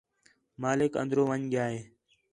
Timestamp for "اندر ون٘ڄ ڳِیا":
1.01-1.65